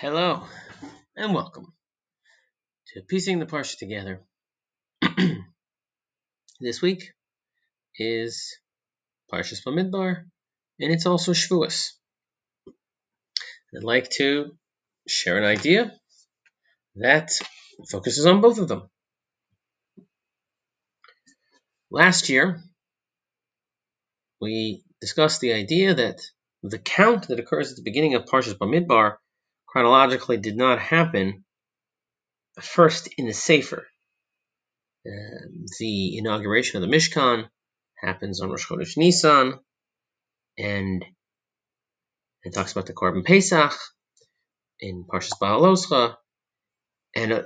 Hello 0.00 0.44
and 1.14 1.34
welcome 1.34 1.74
to 2.86 3.02
Piecing 3.02 3.38
the 3.38 3.44
Parsha 3.44 3.76
Together. 3.76 4.22
this 6.58 6.80
week 6.80 7.12
is 7.98 8.56
Parshas 9.30 9.62
Bamidbar 9.62 10.24
and 10.80 10.90
it's 10.90 11.04
also 11.04 11.32
Shavuos. 11.32 11.90
I'd 13.76 13.82
like 13.82 14.08
to 14.12 14.56
share 15.06 15.36
an 15.36 15.44
idea 15.44 15.92
that 16.96 17.32
focuses 17.90 18.24
on 18.24 18.40
both 18.40 18.56
of 18.56 18.68
them. 18.68 18.88
Last 21.90 22.30
year, 22.30 22.62
we 24.40 24.82
discussed 25.02 25.42
the 25.42 25.52
idea 25.52 25.92
that 25.92 26.22
the 26.62 26.78
count 26.78 27.28
that 27.28 27.38
occurs 27.38 27.70
at 27.70 27.76
the 27.76 27.84
beginning 27.84 28.14
of 28.14 28.24
Parshas 28.24 28.54
Bamidbar 28.54 29.16
chronologically 29.70 30.36
did 30.36 30.56
not 30.56 30.80
happen 30.80 31.44
first 32.60 33.08
in 33.16 33.26
the 33.26 33.32
Sefer. 33.32 33.86
Uh, 35.06 35.46
the 35.78 36.18
inauguration 36.18 36.82
of 36.82 36.88
the 36.88 36.94
Mishkan 36.94 37.48
happens 37.96 38.40
on 38.40 38.50
Rosh 38.50 38.66
Chodesh 38.66 38.96
Nisan, 38.96 39.58
and 40.58 41.04
it 42.42 42.52
talks 42.52 42.72
about 42.72 42.86
the 42.86 42.92
Korban 42.92 43.24
Pesach 43.24 43.72
in 44.80 45.04
Parshas 45.04 45.38
Behaaloscha, 45.40 46.16
and 47.14 47.32
uh, 47.32 47.42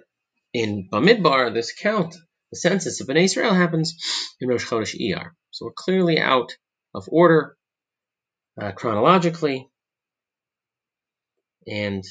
in 0.52 0.88
Bamidbar, 0.92 1.52
this 1.52 1.72
count, 1.72 2.14
the 2.50 2.58
census 2.58 3.00
of 3.00 3.08
Bnei 3.08 3.24
Israel 3.24 3.52
happens 3.52 3.94
in 4.40 4.48
Rosh 4.48 4.66
Chodesh 4.66 4.98
Iyar. 4.98 5.30
So 5.50 5.66
we're 5.66 5.72
clearly 5.76 6.18
out 6.18 6.56
of 6.94 7.08
order 7.08 7.56
uh, 8.60 8.72
chronologically, 8.72 9.68
and 11.66 12.04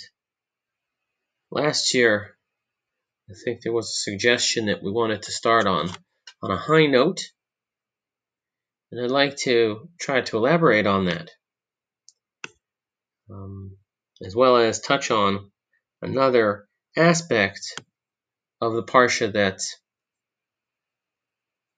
last 1.53 1.93
year, 1.93 2.35
I 3.29 3.33
think 3.45 3.61
there 3.61 3.73
was 3.73 3.89
a 3.89 4.11
suggestion 4.11 4.65
that 4.65 4.83
we 4.83 4.91
wanted 4.91 5.23
to 5.23 5.31
start 5.31 5.65
on 5.67 5.89
on 6.41 6.51
a 6.51 6.57
high 6.57 6.87
note, 6.87 7.21
and 8.91 8.99
I'd 8.99 9.11
like 9.11 9.37
to 9.43 9.89
try 9.99 10.21
to 10.21 10.37
elaborate 10.37 10.87
on 10.87 11.05
that, 11.05 11.29
um, 13.29 13.77
as 14.25 14.35
well 14.35 14.57
as 14.57 14.81
touch 14.81 15.09
on 15.11 15.51
another 16.01 16.67
aspect 16.97 17.79
of 18.59 18.73
the 18.73 18.83
parsha 18.83 19.31
that 19.33 19.61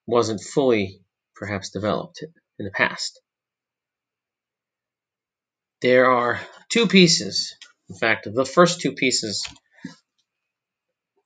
wasn't 0.06 0.40
fully, 0.40 1.00
perhaps, 1.34 1.70
developed 1.70 2.24
in 2.58 2.64
the 2.64 2.70
past. 2.70 3.20
There 5.82 6.06
are 6.06 6.40
two 6.70 6.86
pieces 6.86 7.54
in 7.88 7.96
fact, 7.96 8.28
the 8.32 8.44
first 8.44 8.80
two 8.80 8.92
pieces 8.92 9.46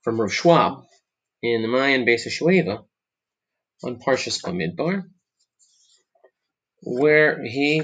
from 0.03 0.19
Rav 0.19 0.33
Schwab 0.33 0.83
in 1.41 1.61
the 1.61 1.67
Mayan 1.67 2.05
Beis 2.05 2.27
Shueva 2.27 2.85
on 3.83 3.99
Parshas 3.99 4.41
Bamidbar, 4.43 5.03
where 6.83 7.43
he 7.43 7.83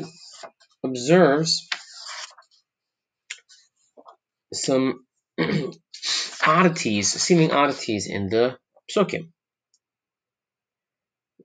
observes 0.83 1.67
some 4.53 5.05
oddities, 6.45 7.11
seeming 7.11 7.51
oddities 7.51 8.07
in 8.07 8.29
the 8.29 8.57
psukim. 8.89 9.29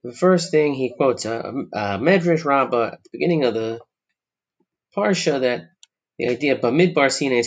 The 0.03 0.13
first 0.13 0.51
thing 0.51 0.73
he 0.73 0.93
quotes 0.95 1.25
a, 1.25 1.39
a 1.73 1.97
Medrash 1.99 2.43
Rabbah 2.43 2.93
at 2.93 3.03
the 3.03 3.09
beginning 3.11 3.45
of 3.45 3.53
the 3.53 3.79
parsha 4.95 5.39
that 5.41 5.69
the 6.23 6.31
idea 6.31 6.53
is 6.55 6.61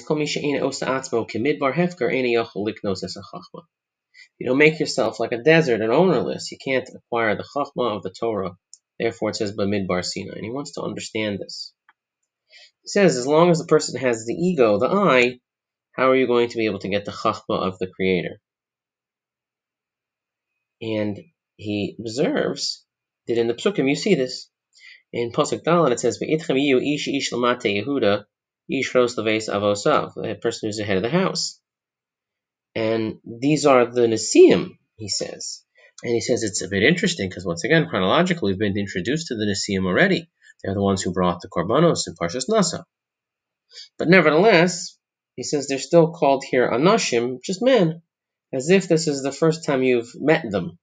osa 0.03 0.87
atzmo 0.87 1.27
hefker 1.27 2.11
liknos 2.55 3.05
es 3.05 3.17
chachma. 3.17 3.63
You 4.39 4.47
don't 4.47 4.59
make 4.59 4.79
yourself 4.79 5.19
like 5.19 5.33
a 5.33 5.43
desert 5.43 5.81
and 5.81 5.91
ownerless. 5.91 6.53
You 6.53 6.59
can't 6.63 6.87
acquire 6.95 7.37
the 7.37 7.45
chachma 7.57 7.97
of 7.97 8.03
the 8.03 8.11
Torah. 8.11 8.59
Therefore, 8.99 9.31
it 9.31 9.37
says 9.37 9.57
Bamidbar 9.57 10.05
Sinai. 10.05 10.35
And 10.35 10.45
he 10.45 10.51
wants 10.51 10.73
to 10.73 10.83
understand 10.83 11.39
this. 11.39 11.73
He 12.83 12.89
says, 12.89 13.17
as 13.17 13.27
long 13.27 13.51
as 13.51 13.59
the 13.59 13.65
person 13.65 13.99
has 13.99 14.27
the 14.27 14.35
ego, 14.35 14.79
the 14.79 14.89
I, 14.89 15.41
how 15.93 16.11
are 16.11 16.17
you 16.17 16.27
going 16.27 16.51
to 16.51 16.59
be 16.59 16.67
able 16.67 16.81
to 16.81 16.91
get 16.91 17.07
the 17.07 17.13
chachma 17.13 17.67
of 17.67 17.79
the 17.79 17.87
Creator? 17.87 18.41
And 20.83 21.19
he 21.57 21.97
observes 21.99 22.85
that 23.27 23.39
in 23.39 23.49
the 23.49 23.55
psukim 23.55 23.89
you 23.89 23.97
see 23.97 24.17
this. 24.17 24.51
In 25.15 25.33
Pasuk 25.33 25.63
Dalet 25.63 25.93
it 25.93 26.01
says, 26.01 26.19
"Ve'itchem 26.19 26.61
yu 26.61 26.79
ish 26.79 27.09
ish 27.09 27.31
lamate 27.33 27.83
Yehuda 27.83 28.27
Yishros 28.71 29.17
Leves 29.17 29.49
Avosav, 29.49 30.15
the 30.15 30.35
person 30.35 30.69
who's 30.69 30.77
the 30.77 30.85
head 30.85 30.97
of 30.97 31.03
the 31.03 31.11
house. 31.11 31.61
And 32.75 33.21
these 33.25 33.65
are 33.65 33.87
the 33.87 34.03
Nesiim, 34.03 34.79
he 34.97 35.09
says. 35.09 35.63
And 36.03 36.13
he 36.13 36.21
says 36.21 36.43
it's 36.43 36.63
a 36.63 36.69
bit 36.69 36.83
interesting 36.83 37.29
because 37.29 37.47
once 37.47 37.65
again, 37.65 37.89
chronologically, 37.89 38.53
we've 38.53 38.59
been 38.59 38.77
introduced 38.77 39.29
to 39.29 39.35
the 39.35 39.47
Nesiim 39.47 39.87
already. 39.87 40.29
They're 40.63 40.75
the 40.75 40.83
ones 40.83 41.03
who 41.03 41.13
brought 41.13 41.41
the 41.41 41.49
Korbanos 41.49 42.07
in 42.07 42.15
Parshas 42.15 42.49
Nasa. 42.51 42.85
But 43.99 44.09
nevertheless, 44.09 44.99
he 45.37 45.43
says 45.43 45.69
they're 45.69 45.79
still 45.79 46.13
called 46.13 46.45
here 46.45 46.69
Anashim, 46.69 47.39
just 47.43 47.63
men, 47.63 48.03
as 48.53 48.71
if 48.71 48.89
this 48.89 49.07
is 49.07 49.23
the 49.23 49.33
first 49.33 49.65
time 49.65 49.83
you've 49.83 50.13
met 50.15 50.51
them. 50.51 50.79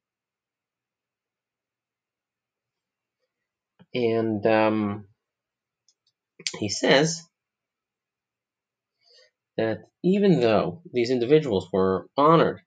And 3.93 4.45
um, 4.47 5.05
he 6.57 6.69
says 6.69 7.22
that 9.58 9.80
even 10.03 10.40
though 10.40 10.81
these 10.91 11.09
individuals 11.09 11.68
were 11.72 12.08
honored 12.18 12.62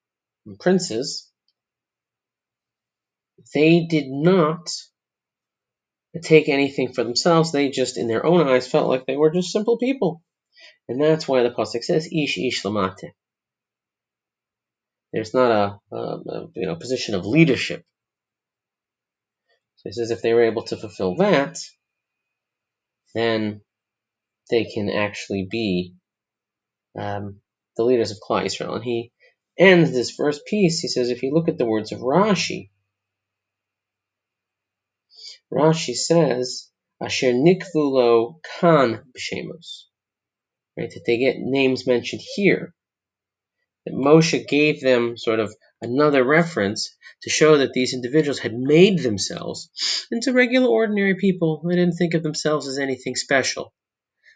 princes, 0.60 1.30
they 3.54 3.86
did 3.86 4.06
not 4.08 4.68
take 6.22 6.48
anything 6.48 6.92
for 6.92 7.04
themselves. 7.04 7.52
They 7.52 7.68
just, 7.68 7.98
in 7.98 8.08
their 8.08 8.24
own 8.24 8.46
eyes, 8.48 8.66
felt 8.66 8.88
like 8.88 9.06
they 9.06 9.16
were 9.16 9.30
just 9.30 9.52
simple 9.52 9.78
people. 9.78 10.22
And 10.88 11.00
that's 11.00 11.26
why 11.26 11.42
the 11.42 11.50
Pasuk 11.50 11.82
says, 11.82 12.08
Ish 12.10 12.38
Ish 12.38 12.62
Lamate. 12.62 13.12
There's 15.12 15.34
not 15.34 15.50
a, 15.50 15.94
a, 15.94 15.98
a 15.98 16.46
you 16.54 16.66
know, 16.66 16.76
position 16.76 17.14
of 17.14 17.26
leadership. 17.26 17.84
So 19.76 19.82
he 19.88 19.92
says 19.92 20.10
if 20.10 20.22
they 20.22 20.32
were 20.32 20.44
able 20.44 20.62
to 20.64 20.76
fulfill 20.76 21.16
that, 21.16 21.58
then 23.14 23.60
they 24.50 24.64
can 24.64 24.90
actually 24.90 25.46
be 25.50 25.94
um, 26.98 27.40
the 27.76 27.84
leaders 27.84 28.10
of 28.10 28.18
Klal 28.18 28.44
Yisrael. 28.44 28.76
And 28.76 28.84
he 28.84 29.12
ends 29.58 29.92
this 29.92 30.10
first 30.10 30.46
piece, 30.46 30.80
he 30.80 30.88
says, 30.88 31.10
if 31.10 31.22
you 31.22 31.32
look 31.32 31.48
at 31.48 31.58
the 31.58 31.66
words 31.66 31.92
of 31.92 32.00
Rashi, 32.00 32.70
Rashi 35.52 35.94
says, 35.94 36.70
Asher 37.00 37.32
nikvulo 37.32 38.40
kan 38.58 39.04
b'shemos. 39.16 39.84
Right, 40.76 40.90
that 40.90 41.04
they 41.06 41.18
get 41.18 41.36
names 41.38 41.86
mentioned 41.86 42.22
here. 42.34 42.74
That 43.84 43.94
Moshe 43.94 44.46
gave 44.46 44.80
them 44.80 45.16
sort 45.16 45.40
of 45.40 45.54
another 45.80 46.24
reference 46.24 46.94
to 47.22 47.30
show 47.30 47.58
that 47.58 47.72
these 47.72 47.94
individuals 47.94 48.38
had 48.38 48.52
made 48.54 48.98
themselves 48.98 49.70
into 50.10 50.32
regular, 50.32 50.68
ordinary 50.68 51.14
people. 51.14 51.62
They 51.66 51.76
didn't 51.76 51.96
think 51.96 52.14
of 52.14 52.22
themselves 52.22 52.66
as 52.66 52.78
anything 52.78 53.14
special. 53.14 53.72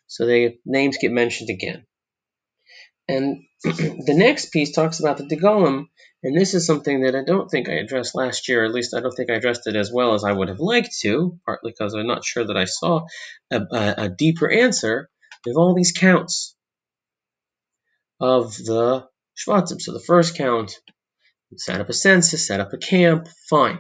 So 0.07 0.27
their 0.27 0.53
names 0.65 0.99
get 0.99 1.13
mentioned 1.13 1.51
again. 1.51 1.85
And 3.11 3.43
the 3.65 4.15
next 4.17 4.53
piece 4.53 4.73
talks 4.73 5.01
about 5.01 5.19
the 5.19 5.25
Degolim, 5.25 5.87
and 6.23 6.39
this 6.39 6.55
is 6.55 6.65
something 6.65 7.03
that 7.03 7.17
I 7.17 7.25
don't 7.25 7.49
think 7.49 7.69
I 7.69 7.73
addressed 7.73 8.15
last 8.15 8.49
year, 8.49 8.65
at 8.65 8.73
least 8.73 8.95
I 8.95 9.01
don't 9.01 9.11
think 9.11 9.31
I 9.31 9.35
addressed 9.35 9.67
it 9.67 9.75
as 9.75 9.91
well 9.93 10.15
as 10.15 10.23
I 10.23 10.31
would 10.31 10.49
have 10.49 10.61
liked 10.61 10.97
to, 11.01 11.37
partly 11.45 11.73
because 11.73 11.95
I'm 11.95 12.07
not 12.07 12.25
sure 12.25 12.47
that 12.47 12.57
I 12.57 12.67
saw 12.67 13.07
a, 13.51 13.61
a, 13.73 13.95
a 14.05 14.09
deeper 14.09 14.49
answer 14.49 15.11
with 15.45 15.57
all 15.57 15.75
these 15.75 15.91
counts 15.91 16.55
of 18.21 18.55
the 18.55 19.09
Shvatim. 19.37 19.81
So 19.81 19.93
the 19.93 20.05
first 20.07 20.37
count, 20.37 20.79
set 21.57 21.81
up 21.81 21.89
a 21.89 21.93
census, 21.93 22.47
set 22.47 22.61
up 22.61 22.73
a 22.73 22.79
camp, 22.79 23.27
fine. 23.49 23.79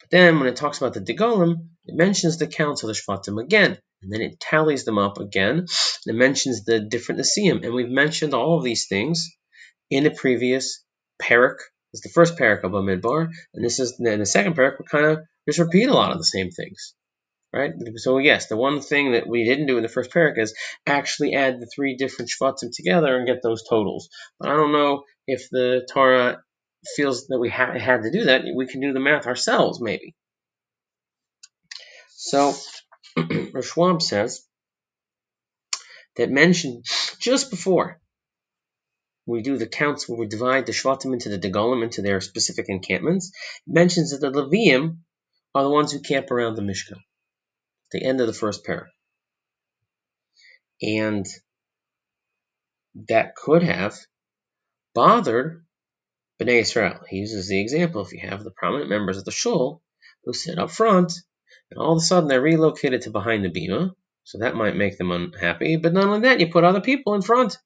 But 0.00 0.10
then 0.10 0.38
when 0.38 0.48
it 0.48 0.56
talks 0.56 0.76
about 0.76 0.92
the 0.92 1.00
Degolim, 1.00 1.68
it 1.86 1.94
mentions 1.94 2.36
the 2.36 2.46
counts 2.46 2.82
of 2.82 2.88
the 2.88 2.94
Shvatim 2.94 3.42
again. 3.42 3.78
And 4.02 4.12
then 4.12 4.20
it 4.20 4.40
tallies 4.40 4.84
them 4.84 4.98
up 4.98 5.18
again. 5.18 5.66
It 6.06 6.14
mentions 6.14 6.64
the 6.64 6.80
different 6.80 7.20
Nesiim. 7.20 7.64
And 7.64 7.74
we've 7.74 7.88
mentioned 7.88 8.34
all 8.34 8.58
of 8.58 8.64
these 8.64 8.86
things 8.88 9.28
in 9.90 10.04
the 10.04 10.10
previous 10.10 10.84
parak. 11.20 11.56
It's 11.92 12.02
the 12.02 12.10
first 12.10 12.36
parak 12.36 12.64
of 12.64 12.72
Bamidbar. 12.72 13.28
And 13.54 13.64
this 13.64 13.80
is 13.80 13.96
in 13.98 14.18
the 14.18 14.26
second 14.26 14.56
parak, 14.56 14.78
we 14.78 14.84
kind 14.90 15.06
of 15.06 15.18
just 15.48 15.58
repeat 15.58 15.88
a 15.88 15.94
lot 15.94 16.12
of 16.12 16.18
the 16.18 16.24
same 16.24 16.50
things. 16.50 16.94
Right? 17.52 17.72
So 17.96 18.18
yes, 18.18 18.48
the 18.48 18.58
one 18.58 18.80
thing 18.80 19.12
that 19.12 19.26
we 19.26 19.44
didn't 19.44 19.66
do 19.66 19.78
in 19.78 19.82
the 19.82 19.88
first 19.88 20.10
parak 20.10 20.38
is 20.38 20.54
actually 20.86 21.34
add 21.34 21.60
the 21.60 21.70
three 21.74 21.96
different 21.96 22.30
Shvatim 22.30 22.70
together 22.72 23.16
and 23.16 23.26
get 23.26 23.42
those 23.42 23.64
totals. 23.68 24.10
But 24.38 24.50
I 24.50 24.52
don't 24.52 24.72
know 24.72 25.04
if 25.26 25.48
the 25.50 25.88
Torah 25.90 26.42
feels 26.94 27.26
that 27.28 27.38
we 27.38 27.48
ha- 27.48 27.78
had 27.78 28.02
to 28.02 28.10
do 28.10 28.24
that. 28.24 28.42
We 28.54 28.66
can 28.66 28.80
do 28.80 28.92
the 28.92 29.00
math 29.00 29.26
ourselves, 29.26 29.80
maybe. 29.80 30.14
So 32.10 32.54
Schwab 33.62 34.02
says 34.02 34.44
that 36.16 36.30
mentioned 36.30 36.84
just 37.18 37.50
before 37.50 38.00
we 39.26 39.42
do 39.42 39.58
the 39.58 39.66
counts 39.66 40.08
where 40.08 40.18
we 40.18 40.26
divide 40.26 40.66
the 40.66 40.72
Shvatim 40.72 41.12
into 41.12 41.28
the 41.28 41.38
Degolim 41.38 41.82
into 41.84 42.00
their 42.00 42.20
specific 42.20 42.66
encampments, 42.68 43.30
mentions 43.66 44.10
that 44.10 44.20
the 44.20 44.32
Leviim 44.32 44.98
are 45.54 45.62
the 45.62 45.70
ones 45.70 45.92
who 45.92 46.00
camp 46.00 46.30
around 46.30 46.54
the 46.54 46.62
Mishkan. 46.62 46.98
The 47.92 48.02
end 48.02 48.20
of 48.20 48.26
the 48.26 48.32
first 48.32 48.64
pair. 48.64 48.88
And 50.80 51.26
that 53.08 53.36
could 53.36 53.62
have 53.62 53.96
bothered 54.94 55.64
Bnei 56.40 56.60
Israel. 56.60 57.00
He 57.08 57.18
uses 57.18 57.48
the 57.48 57.60
example 57.60 58.02
if 58.02 58.12
you 58.12 58.20
have 58.20 58.44
the 58.44 58.50
prominent 58.50 58.88
members 58.88 59.18
of 59.18 59.24
the 59.24 59.30
shul 59.30 59.82
who 60.24 60.32
sit 60.32 60.58
up 60.58 60.70
front, 60.70 61.12
and 61.70 61.78
all 61.78 61.92
of 61.92 61.98
a 61.98 62.00
sudden 62.00 62.28
they're 62.28 62.40
relocated 62.40 63.02
to 63.02 63.10
behind 63.10 63.44
the 63.44 63.50
bima, 63.50 63.92
so 64.24 64.38
that 64.38 64.56
might 64.56 64.76
make 64.76 64.98
them 64.98 65.10
unhappy. 65.10 65.76
But 65.76 65.92
not 65.92 66.04
only 66.04 66.20
that, 66.20 66.40
you 66.40 66.48
put 66.48 66.64
other 66.64 66.80
people 66.80 67.14
in 67.14 67.22
front. 67.22 67.58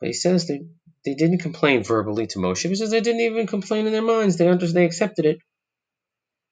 But 0.00 0.08
he 0.08 0.12
says 0.12 0.46
they, 0.46 0.60
they 1.04 1.14
didn't 1.14 1.38
complain 1.38 1.84
verbally 1.84 2.26
to 2.28 2.38
Moshe. 2.38 2.68
He 2.68 2.74
says 2.74 2.90
they 2.90 3.00
didn't 3.00 3.22
even 3.22 3.46
complain 3.46 3.86
in 3.86 3.92
their 3.92 4.02
minds. 4.02 4.36
They 4.36 4.48
understood, 4.48 4.76
they 4.76 4.84
accepted 4.84 5.24
it. 5.24 5.38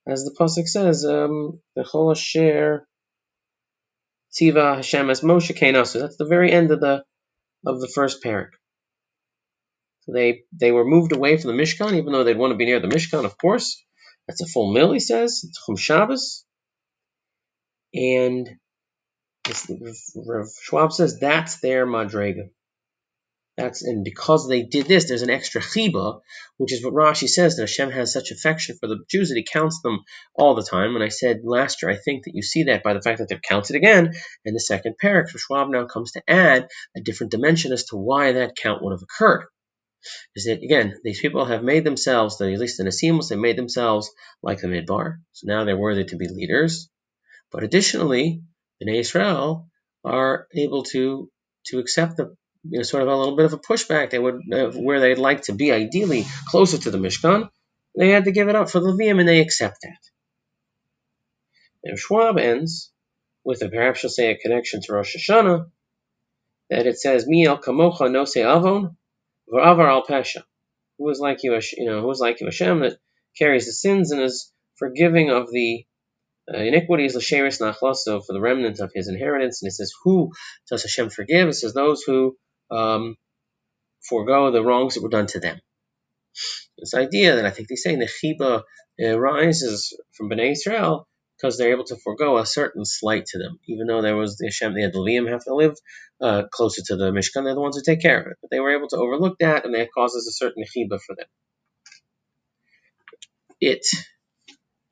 As 0.07 0.25
the 0.25 0.35
pasuk 0.39 0.69
says, 0.69 1.05
um, 1.05 1.61
the 1.77 1.83
chol 1.83 2.13
asher 2.13 2.87
tzivah 4.35 4.77
Hashem 4.77 5.11
as 5.11 5.21
Moshe 5.23 5.87
So 5.87 6.01
That's 6.01 6.17
the 6.17 6.27
very 6.27 6.53
end 6.53 6.71
of 6.71 6.81
the 6.81 7.05
of 7.67 7.81
the 7.81 7.89
first 7.89 8.23
parak. 8.23 8.51
So 10.03 10.13
they 10.13 10.43
they 10.53 10.73
were 10.73 10.85
moved 10.85 11.13
away 11.13 11.37
from 11.37 11.57
the 11.57 11.63
Mishkan, 11.63 11.95
even 11.95 12.13
though 12.13 12.25
they'd 12.25 12.37
want 12.37 12.53
to 12.53 12.57
be 12.57 12.67
near 12.67 12.81
the 12.81 12.89
Mishkan, 12.89 13.25
of 13.25 13.39
course. 13.39 13.84
That's 14.27 14.43
a 14.43 14.47
full 14.47 14.73
mill, 14.73 14.93
he 14.93 15.01
says. 15.01 15.43
It's 15.45 15.65
Chum 15.65 15.77
Shabbos. 15.77 16.45
And 17.95 18.49
Rav 19.47 20.49
Schwab 20.63 20.93
says 20.93 21.19
that's 21.21 21.61
their 21.61 21.87
madrega. 21.87 22.49
That's 23.57 23.85
and 23.85 24.05
because 24.05 24.49
they 24.49 24.63
did 24.63 24.87
this, 24.87 25.07
there's 25.07 25.23
an 25.23 25.31
extra 25.31 25.61
chiba, 25.61 26.21
which 26.57 26.73
is 26.73 26.85
what 26.85 26.93
Rashi 26.93 27.29
says 27.29 27.55
that 27.55 27.63
Hashem 27.63 27.91
has 27.93 28.13
such 28.13 28.33
affection 28.33 28.77
for 28.81 28.89
the 28.89 29.05
Jews 29.09 29.29
that 29.29 29.37
He 29.37 29.45
counts 29.45 29.81
them 29.81 30.01
all 30.35 30.57
the 30.57 30.65
time. 30.69 30.97
And 30.97 31.05
I 31.05 31.09
said 31.09 31.43
last 31.45 31.81
year, 31.81 31.93
I 31.93 31.97
think 31.97 32.25
that 32.25 32.35
you 32.35 32.43
see 32.43 32.65
that 32.65 32.83
by 32.83 32.95
the 32.95 33.03
fact 33.03 33.19
that 33.19 33.29
they're 33.29 33.39
counted 33.39 33.77
again 33.77 34.13
in 34.45 34.55
the 34.55 34.61
second 34.61 34.97
parak. 35.01 35.29
So 35.29 35.39
Schwab 35.39 35.69
now 35.69 35.87
comes 35.87 36.13
to 36.13 36.23
add 36.27 36.67
a 36.97 37.01
different 37.01 37.31
dimension 37.31 37.73
as 37.73 37.85
to 37.87 37.97
why 37.97 38.33
that 38.33 38.57
count 38.57 38.83
would 38.83 38.93
have 38.93 39.03
occurred. 39.03 39.45
Is 40.37 40.45
that 40.45 40.63
again, 40.63 40.95
these 41.05 41.21
people 41.21 41.45
have 41.45 41.63
made 41.63 41.85
themselves, 41.85 42.41
at 42.41 42.49
least 42.49 42.81
in 42.81 42.87
the 42.87 42.93
Asimus, 42.93 43.29
they 43.29 43.37
made 43.37 43.57
themselves 43.57 44.11
like 44.43 44.61
the 44.61 44.69
Midbar. 44.69 45.19
So 45.33 45.47
now 45.47 45.65
they're 45.65 45.77
worthy 45.77 46.05
to 46.05 46.17
be 46.17 46.29
leaders. 46.29 46.89
But 47.51 47.63
additionally, 47.63 48.43
Bnei 48.83 49.01
Israel 49.01 49.69
are 50.05 50.47
able 50.55 50.83
to 50.85 51.31
to 51.67 51.79
accept 51.79 52.17
the 52.17 52.37
you 52.69 52.79
know, 52.79 52.83
sort 52.83 53.03
of 53.03 53.09
a 53.09 53.17
little 53.17 53.37
bit 53.37 53.47
of 53.47 53.53
a 53.53 53.59
pushback. 53.59 54.11
They 54.11 54.19
would 54.19 54.41
uh, 54.53 54.71
where 54.73 55.01
they'd 55.01 55.19
like 55.19 55.43
to 55.43 55.53
be 55.53 55.73
ideally 55.73 56.25
closer 56.49 56.79
to 56.79 56.91
the 56.91 56.99
Mishkan. 56.99 57.49
They 57.97 58.11
had 58.11 58.25
to 58.25 58.33
give 58.33 58.49
it 58.49 58.57
up 58.57 58.71
for 58.71 58.81
the 58.81 58.89
Leviim, 58.93 59.21
and 59.21 59.29
they 59.29 59.41
accept 59.41 59.79
that. 59.83 59.99
And 61.85 61.99
Schwab 61.99 62.39
ends 62.39 62.93
with 63.45 63.63
a 63.63 63.69
perhaps 63.69 64.03
you'll 64.03 64.11
say 64.11 64.31
a 64.31 64.39
connection 64.39 64.81
to 64.83 64.93
Rosh 64.93 65.17
Hashanah 65.17 65.67
that 66.71 66.87
it 66.87 66.99
says 66.99 67.27
Mi 67.27 67.47
el 67.47 67.59
kamocha 67.59 68.09
nosei 68.11 68.45
avon 68.45 68.97
v'avar 69.53 69.89
al 69.89 70.05
pesha. 70.05 70.43
Who 70.99 71.11
is 71.11 71.19
like 71.19 71.43
you, 71.43 71.59
you 71.77 71.87
know, 71.87 72.03
who 72.03 72.11
is 72.11 72.21
like 72.21 72.41
you, 72.41 72.47
Hashem, 72.47 72.81
that 72.81 72.99
carries 73.37 73.67
the 73.67 73.73
sins 73.73 74.13
and 74.13 74.23
is 74.23 74.53
forgiving 74.77 75.31
of 75.31 75.51
the 75.51 75.85
uh, 76.53 76.59
iniquities 76.59 77.17
l'sheris 77.17 77.61
nachlaso 77.61 78.25
for 78.25 78.33
the 78.33 78.41
remnant 78.41 78.81
of 78.81 78.93
his 78.95 79.09
inheritance. 79.09 79.63
And 79.63 79.69
it 79.69 79.73
says, 79.73 79.93
who 80.05 80.33
does 80.71 80.83
Hashem 80.83 81.11
forgive? 81.11 81.49
It 81.49 81.55
says 81.55 81.75
those 81.75 82.03
who 82.03 82.37
um, 82.71 83.17
forego 84.09 84.51
the 84.51 84.63
wrongs 84.63 84.95
that 84.95 85.03
were 85.03 85.09
done 85.09 85.27
to 85.29 85.41
them. 85.41 85.61
This 86.79 86.95
idea 86.95 87.37
that 87.37 87.47
I 87.47 87.51
think 87.51 87.69
they 87.69 87.77
say 87.77 87.93
in 87.93 88.01
the 88.01 88.07
Chiba 88.07 88.63
arises 89.01 89.97
from 90.17 90.31
Bnei 90.31 90.53
Israel 90.53 91.09
because 91.45 91.59
they're 91.59 91.73
able 91.73 91.85
to 91.85 91.97
forego 91.97 92.39
a 92.39 92.47
certain 92.47 92.87
slight 92.87 93.27
to 93.27 93.39
them, 93.39 93.61
even 93.69 93.87
though 93.87 94.01
there 94.01 94.17
was 94.17 94.39
the 94.39 94.47
Hashem, 94.47 94.73
they 94.73 94.81
had 94.81 94.95
the 94.95 94.99
Leviim 94.99 95.31
have 95.31 95.45
to 95.45 95.55
live 95.55 95.77
uh, 96.19 96.45
closer 96.51 96.81
to 96.87 96.97
the 96.97 97.11
Mishkan, 97.11 97.45
they're 97.45 97.55
the 97.55 97.61
ones 97.61 97.77
who 97.77 97.83
take 97.83 98.01
care 98.01 98.19
of 98.19 98.27
it. 98.29 98.39
But 98.41 98.51
they 98.51 98.61
were 98.61 98.75
able 98.75 98.89
to 98.89 98.97
overlook 98.97 99.39
that, 99.41 99.67
and 99.67 99.75
that 99.75 99.93
causes 99.93 100.27
a 100.27 100.33
certain 100.33 100.65
chiba 100.65 100.99
for 101.01 101.15
them. 101.15 101.27
It 103.61 103.85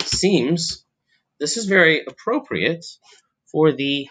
seems 0.02 0.84
this 1.40 1.56
is 1.56 1.64
very 1.64 2.04
appropriate 2.06 2.84
for 3.50 3.72
the 3.72 4.08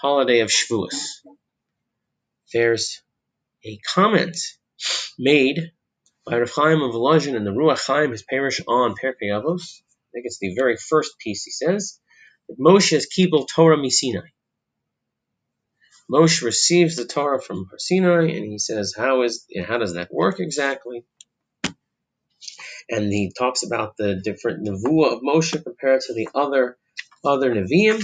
holiday 0.00 0.40
of 0.40 0.48
Shavuos 0.48 1.20
there's 2.52 3.02
a 3.64 3.78
comment 3.94 4.36
made 5.18 5.72
by 6.26 6.38
Rav 6.38 6.50
Chaim 6.50 6.82
of 6.82 6.92
Volozhin 6.92 7.34
in 7.34 7.44
the 7.44 7.50
Ruach 7.50 7.86
Chaim, 7.86 8.10
his 8.10 8.24
perush 8.24 8.60
on 8.66 8.94
Pirkei 8.94 9.30
Avos. 9.30 9.80
I 10.08 10.10
think 10.14 10.26
it's 10.26 10.38
the 10.40 10.54
very 10.54 10.76
first 10.76 11.18
piece. 11.20 11.44
He 11.44 11.52
says 11.52 12.00
that 12.48 12.58
Moshe 12.58 12.92
is 12.92 13.08
kibel 13.08 13.46
Torah 13.48 13.78
Misinai. 13.78 14.28
Moshe 16.10 16.42
receives 16.42 16.96
the 16.96 17.06
Torah 17.06 17.40
from 17.42 17.70
Sinai, 17.78 18.28
and 18.30 18.44
he 18.46 18.58
says, 18.58 18.94
"How 18.96 19.22
is 19.22 19.46
how 19.66 19.78
does 19.78 19.94
that 19.94 20.12
work 20.12 20.40
exactly?" 20.40 21.04
And 22.90 23.12
he 23.12 23.32
talks 23.36 23.62
about 23.64 23.96
the 23.98 24.20
different 24.22 24.66
nevuah 24.66 25.14
of 25.16 25.22
Moshe 25.22 25.62
compared 25.62 26.02
to 26.02 26.14
the 26.14 26.28
other 26.34 26.78
other 27.24 27.54
neviim. 27.54 28.02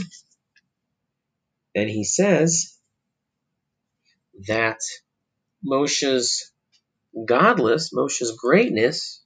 And 1.74 1.90
he 1.90 2.04
says 2.04 2.78
that 4.48 4.80
Moshe's 5.66 6.52
gadlus, 7.16 7.92
Moshe's 7.94 8.32
greatness, 8.36 9.22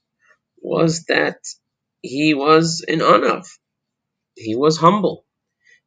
was 0.61 1.05
that 1.05 1.37
he 2.01 2.33
was 2.33 2.83
an 2.87 2.99
anav. 2.99 3.47
He 4.35 4.55
was 4.55 4.77
humble. 4.77 5.25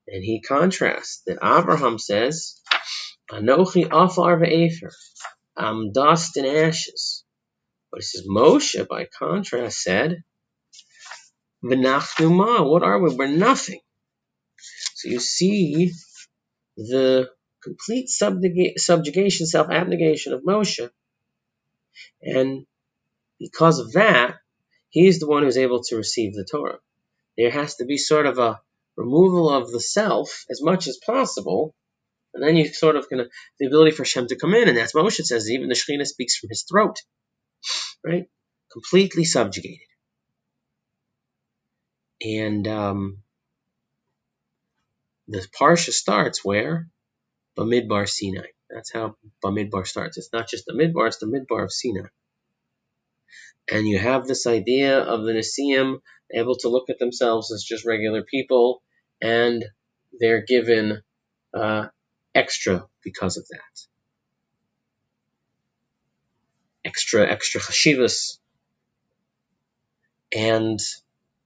And 0.06 0.22
he 0.22 0.42
contrasts 0.42 1.22
that 1.26 1.38
Abraham 1.42 1.98
says, 1.98 2.60
Anochi 3.30 3.86
afar 3.86 4.38
ve'efer, 4.38 4.92
I'm 5.56 5.92
dust 5.92 6.36
and 6.36 6.46
ashes. 6.46 7.24
But 7.90 7.98
he 8.00 8.02
says, 8.02 8.26
Moshe, 8.28 8.88
by 8.88 9.06
contrast, 9.18 9.82
said, 9.82 10.24
V'nachnu 11.64 12.34
ma, 12.34 12.62
what 12.62 12.82
are 12.82 13.00
we? 13.00 13.14
We're 13.14 13.28
nothing. 13.28 13.80
So 14.94 15.08
you 15.08 15.20
see 15.20 15.92
the 16.76 17.28
complete 17.62 18.08
subjugation, 18.08 19.46
self 19.46 19.70
abnegation 19.70 20.32
of 20.32 20.42
Moshe. 20.42 20.88
And 22.22 22.66
because 23.38 23.78
of 23.78 23.92
that, 23.92 24.36
he's 24.92 25.18
the 25.18 25.26
one 25.26 25.42
who's 25.42 25.56
able 25.56 25.82
to 25.82 25.96
receive 25.96 26.34
the 26.34 26.46
Torah. 26.48 26.78
There 27.36 27.50
has 27.50 27.76
to 27.76 27.84
be 27.84 27.96
sort 27.98 28.26
of 28.26 28.38
a 28.38 28.60
removal 28.96 29.50
of 29.50 29.72
the 29.72 29.80
self 29.80 30.44
as 30.50 30.62
much 30.62 30.86
as 30.86 30.98
possible, 31.04 31.74
and 32.34 32.42
then 32.42 32.56
you 32.56 32.68
sort 32.68 32.96
of 32.96 33.08
can 33.08 33.26
the 33.58 33.66
ability 33.66 33.90
for 33.92 34.04
Shem 34.04 34.28
to 34.28 34.36
come 34.36 34.54
in, 34.54 34.68
and 34.68 34.76
that's 34.76 34.94
what 34.94 35.04
Moshe 35.04 35.24
says. 35.24 35.50
Even 35.50 35.68
the 35.68 35.74
Shekhinah 35.74 36.06
speaks 36.06 36.36
from 36.36 36.50
his 36.50 36.64
throat, 36.70 36.96
right? 38.04 38.26
Completely 38.70 39.24
subjugated. 39.24 39.80
And 42.24 42.68
um, 42.68 43.18
the 45.26 45.44
parsha 45.58 45.90
starts 45.90 46.44
where 46.44 46.88
Bamidbar 47.58 48.08
Sinai. 48.08 48.46
That's 48.70 48.92
how 48.92 49.16
Bamidbar 49.44 49.86
starts. 49.86 50.18
It's 50.18 50.32
not 50.32 50.48
just 50.48 50.66
the 50.66 50.74
Midbar, 50.74 51.08
it's 51.08 51.18
the 51.18 51.26
Midbar 51.26 51.64
of 51.64 51.72
Sinai. 51.72 52.08
And 53.72 53.88
you 53.88 53.98
have 53.98 54.26
this 54.26 54.46
idea 54.46 55.00
of 55.00 55.22
the 55.22 55.32
Nesiim 55.32 56.02
able 56.30 56.56
to 56.56 56.68
look 56.68 56.90
at 56.90 56.98
themselves 56.98 57.50
as 57.50 57.64
just 57.64 57.86
regular 57.86 58.22
people, 58.22 58.82
and 59.22 59.64
they're 60.20 60.44
given 60.44 61.00
uh, 61.54 61.86
extra 62.34 62.86
because 63.02 63.38
of 63.38 63.48
that. 63.48 63.86
Extra, 66.84 67.26
extra 67.26 67.62
chashivas. 67.62 68.36
And 70.36 70.78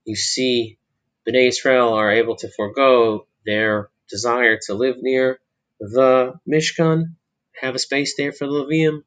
you 0.03 0.17
see, 0.17 0.79
Bnei 1.25 1.47
Israel 1.47 1.93
are 1.93 2.11
able 2.11 2.35
to 2.37 2.51
forego 2.51 3.25
their 3.45 3.89
desire 4.09 4.59
to 4.65 4.73
live 4.73 4.97
near 4.99 5.39
the 5.79 6.33
Mishkan, 6.45 7.15
have 7.61 7.75
a 7.75 7.79
space 7.79 8.15
there 8.17 8.33
for 8.33 8.47
the 8.47 8.51
Leviim, 8.51 9.03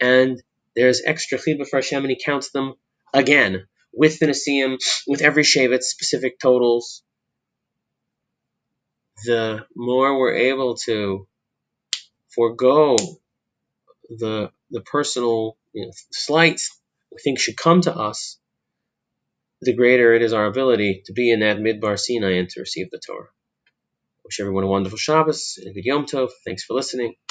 and 0.00 0.42
there's 0.76 1.02
extra 1.04 1.38
chibah 1.38 1.68
for 1.68 1.76
Hashem, 1.76 2.02
and 2.04 2.10
he 2.10 2.20
counts 2.22 2.50
them 2.50 2.74
again 3.12 3.66
with 3.92 4.18
the 4.18 4.26
Nasiim, 4.26 4.78
with 5.06 5.22
every 5.22 5.44
Shevet, 5.44 5.82
specific 5.82 6.38
totals. 6.40 7.02
The 9.24 9.66
more 9.76 10.18
we're 10.18 10.34
able 10.34 10.76
to 10.86 11.26
forego 12.34 12.96
the 14.08 14.50
the 14.70 14.80
personal 14.82 15.56
you 15.72 15.86
know, 15.86 15.92
slights 16.12 16.80
we 17.12 17.18
think 17.22 17.38
should 17.38 17.56
come 17.56 17.80
to 17.82 17.94
us, 17.94 18.38
the 19.60 19.74
greater 19.74 20.14
it 20.14 20.22
is 20.22 20.32
our 20.32 20.46
ability 20.46 21.02
to 21.06 21.12
be 21.12 21.30
in 21.30 21.40
that 21.40 21.58
midbar 21.58 21.98
Sinai 21.98 22.38
and 22.38 22.48
to 22.50 22.60
receive 22.60 22.90
the 22.90 23.00
Torah. 23.04 23.28
Wish 24.24 24.40
everyone 24.40 24.64
a 24.64 24.68
wonderful 24.68 24.98
Shabbos 24.98 25.58
and 25.58 25.70
a 25.70 25.74
good 25.74 25.84
Yom 25.84 26.06
Tov. 26.06 26.30
Thanks 26.44 26.64
for 26.64 26.74
listening. 26.74 27.14